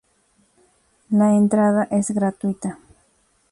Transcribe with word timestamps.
Le 1.11 1.27
entrada 1.41 1.83
es 1.91 2.09
gratuita. 2.09 2.79